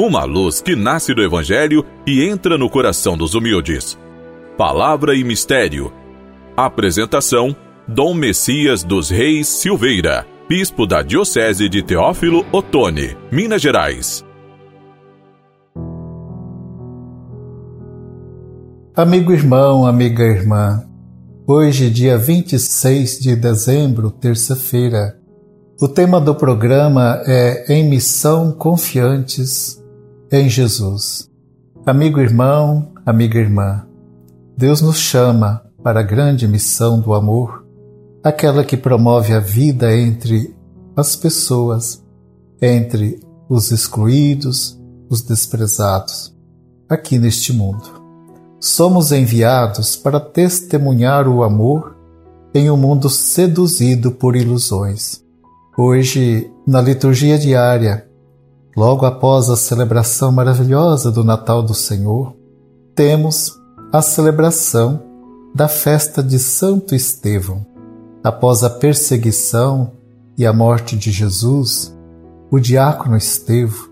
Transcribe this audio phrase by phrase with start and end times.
[0.00, 3.98] uma luz que nasce do Evangelho e entra no coração dos humildes.
[4.56, 5.92] Palavra e Mistério.
[6.56, 7.54] Apresentação:
[7.86, 14.24] Dom Messias dos Reis Silveira, Bispo da Diocese de Teófilo Otoni, Minas Gerais.
[18.96, 20.82] Amigo irmão, amiga irmã,
[21.46, 25.16] hoje, dia 26 de dezembro, terça-feira,
[25.80, 29.79] o tema do programa é Em Missão Confiantes
[30.30, 31.28] em Jesus.
[31.84, 33.86] Amigo irmão, amiga irmã,
[34.56, 37.64] Deus nos chama para a grande missão do amor,
[38.22, 40.54] aquela que promove a vida entre
[40.96, 42.04] as pessoas,
[42.62, 46.36] entre os excluídos, os desprezados,
[46.88, 48.00] aqui neste mundo.
[48.60, 51.96] Somos enviados para testemunhar o amor
[52.54, 55.24] em um mundo seduzido por ilusões.
[55.76, 58.09] Hoje, na liturgia diária,
[58.76, 62.36] Logo após a celebração maravilhosa do Natal do Senhor,
[62.94, 63.58] temos
[63.92, 65.02] a celebração
[65.54, 67.66] da festa de Santo Estevão.
[68.22, 69.92] Após a perseguição
[70.38, 71.96] e a morte de Jesus,
[72.50, 73.90] o diácono Estevão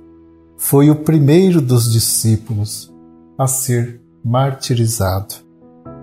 [0.56, 2.93] foi o primeiro dos discípulos
[3.37, 5.34] a ser martirizado.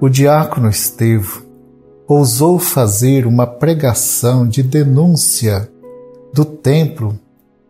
[0.02, 1.44] O diácono Estevão
[2.08, 5.72] ousou fazer uma pregação de denúncia
[6.34, 7.18] do templo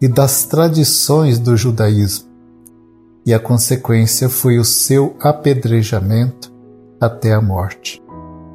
[0.05, 2.27] e das tradições do judaísmo,
[3.25, 6.53] e a consequência foi o seu apedrejamento
[7.01, 8.03] até a morte.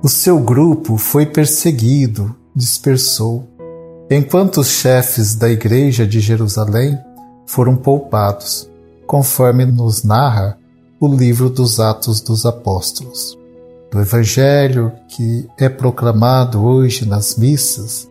[0.00, 3.48] O seu grupo foi perseguido, dispersou,
[4.08, 6.96] enquanto os chefes da Igreja de Jerusalém
[7.44, 8.70] foram poupados,
[9.04, 10.56] conforme nos narra
[11.00, 13.36] o livro dos Atos dos Apóstolos.
[13.90, 18.08] Do Evangelho que é proclamado hoje nas missas,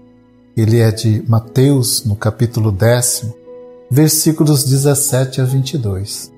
[0.60, 3.34] ele é de Mateus, no capítulo décimo,
[3.90, 6.32] versículos 17 a 22.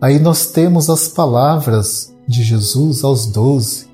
[0.00, 3.86] Aí nós temos as palavras de Jesus aos doze,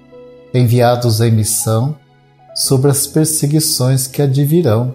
[0.53, 1.97] enviados em missão,
[2.55, 4.95] sobre as perseguições que advirão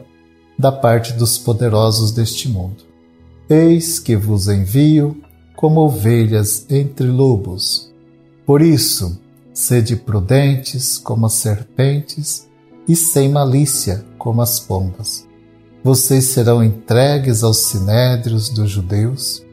[0.58, 2.84] da parte dos poderosos deste mundo.
[3.50, 5.18] Eis que vos envio
[5.56, 7.92] como ovelhas entre lobos.
[8.46, 9.20] Por isso,
[9.54, 12.48] sede prudentes como as serpentes
[12.88, 15.28] e sem malícia como as pombas.
[15.84, 19.44] Vocês serão entregues aos sinédrios dos judeus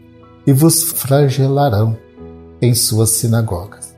[0.46, 1.96] e vos flagelarão
[2.62, 3.94] em suas sinagogas.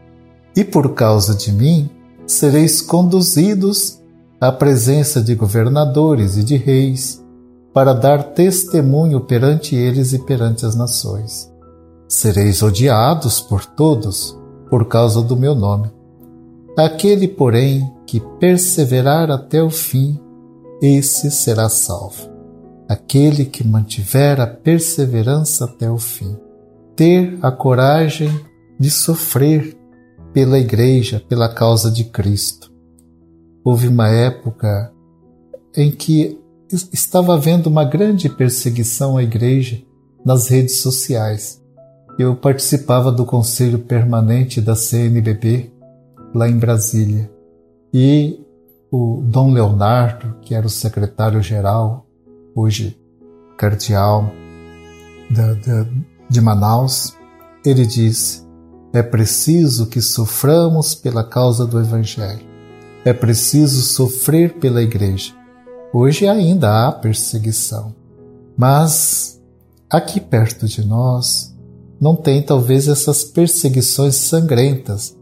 [0.57, 1.91] E por causa de mim
[2.27, 4.01] sereis conduzidos
[4.41, 7.23] à presença de governadores e de reis,
[7.73, 11.51] para dar testemunho perante eles e perante as nações.
[12.09, 14.39] Sereis odiados por todos
[14.69, 15.91] por causa do meu nome.
[16.77, 20.21] Aquele, porém, que perseverar até o fim,
[20.83, 22.31] esse será salvo.
[22.87, 26.37] Aquele que mantiver a perseverança até o fim.
[26.95, 28.29] Ter a coragem
[28.79, 29.75] de sofrer
[30.35, 32.71] pela Igreja, pela causa de Cristo.
[33.65, 34.93] Houve uma época
[35.75, 36.39] em que
[36.93, 39.81] estava havendo uma grande perseguição à Igreja
[40.23, 41.63] nas redes sociais.
[42.19, 45.73] Eu participava do Conselho Permanente da CNBB
[46.35, 47.33] lá em Brasília.
[47.93, 48.41] E
[48.91, 52.07] o Dom Leonardo, que era o secretário-geral,
[52.55, 52.99] hoje
[53.57, 54.31] cardeal
[56.29, 57.15] de Manaus,
[57.65, 58.47] ele disse:
[58.93, 62.47] é preciso que soframos pela causa do Evangelho,
[63.05, 65.35] é preciso sofrer pela Igreja.
[65.93, 67.95] Hoje ainda há perseguição,
[68.57, 69.41] mas
[69.91, 71.55] aqui perto de nós
[72.01, 75.17] não tem talvez essas perseguições sangrentas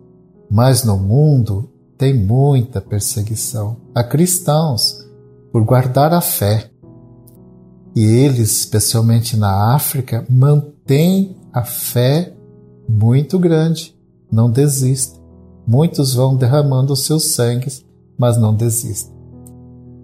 [0.51, 5.07] mas no mundo tem muita perseguição a cristãos
[5.53, 6.71] por guardar a fé.
[7.95, 12.35] E eles, especialmente na África, mantêm a fé
[12.89, 13.95] muito grande,
[14.33, 15.21] não desistem.
[15.67, 17.85] Muitos vão derramando os seus sangues,
[18.17, 19.15] mas não desistem.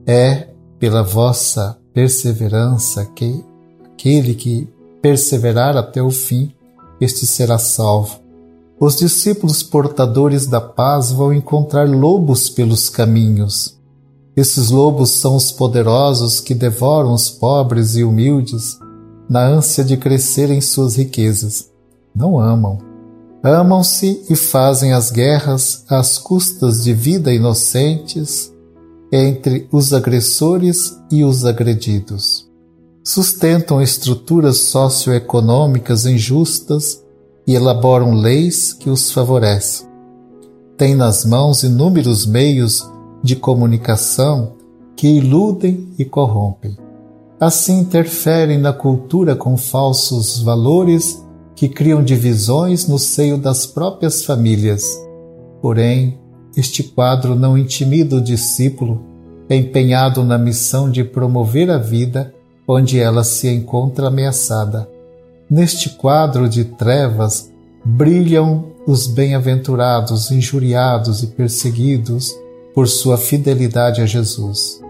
[0.06, 3.42] É pela vossa perseverança que
[3.86, 4.68] aquele que
[5.00, 6.54] perseverar até o fim,
[7.00, 8.20] este será salvo.
[8.78, 13.78] Os discípulos portadores da paz vão encontrar lobos pelos caminhos.
[14.36, 18.78] Esses lobos são os poderosos que devoram os pobres e humildes
[19.30, 21.70] na ânsia de crescer em suas riquezas.
[22.14, 22.78] Não amam.
[23.42, 28.52] Amam-se e fazem as guerras às custas de vida inocentes
[29.10, 32.46] entre os agressores e os agredidos.
[33.02, 37.05] Sustentam estruturas socioeconômicas injustas
[37.46, 39.86] e elaboram leis que os favorecem.
[40.76, 42.90] Têm nas mãos inúmeros meios
[43.22, 44.52] de comunicação
[44.96, 46.76] que iludem e corrompem.
[47.38, 51.22] assim interferem na cultura com falsos valores
[51.54, 54.82] que criam divisões no seio das próprias famílias.
[55.60, 56.18] Porém,
[56.56, 59.04] este quadro não intimida o discípulo,
[59.50, 62.34] empenhado na missão de promover a vida
[62.66, 64.88] onde ela se encontra ameaçada.
[65.48, 67.52] Neste quadro de trevas
[67.84, 72.34] brilham os bem-aventurados, injuriados e perseguidos
[72.74, 74.80] por sua fidelidade a Jesus.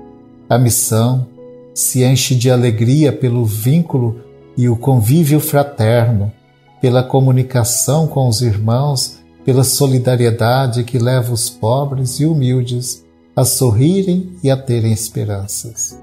[0.48, 1.26] A missão
[1.74, 4.20] se enche de alegria pelo vínculo
[4.56, 6.32] e o convívio fraterno,
[6.80, 13.04] pela comunicação com os irmãos, pela solidariedade que leva os pobres e humildes
[13.34, 16.00] a sorrirem e a terem esperanças.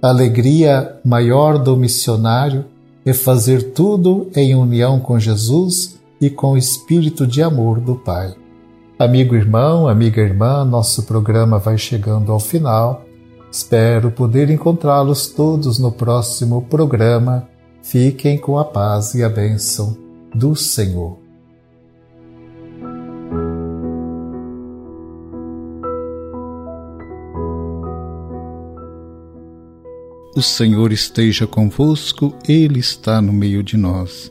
[0.00, 2.64] A alegria maior do missionário
[3.04, 8.34] é fazer tudo em união com Jesus e com o espírito de amor do Pai.
[8.98, 13.04] Amigo irmão, amiga irmã, nosso programa vai chegando ao final.
[13.50, 17.48] Espero poder encontrá-los todos no próximo programa.
[17.82, 19.96] Fiquem com a paz e a bênção
[20.34, 21.19] do Senhor.
[30.34, 34.30] O Senhor esteja convosco, Ele está no meio de nós.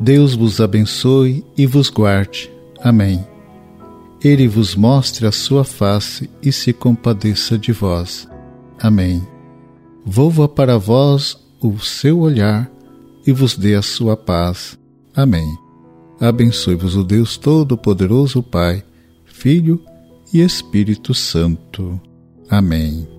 [0.00, 2.50] Deus vos abençoe e vos guarde.
[2.80, 3.26] Amém.
[4.22, 8.28] Ele vos mostre a sua face e se compadeça de vós.
[8.80, 9.26] Amém.
[10.04, 12.70] Volva para vós o seu olhar
[13.26, 14.78] e vos dê a sua paz.
[15.14, 15.46] Amém.
[16.20, 18.84] Abençoe-vos o Deus Todo-Poderoso, Pai,
[19.24, 19.80] Filho
[20.32, 22.00] e Espírito Santo.
[22.48, 23.17] Amém.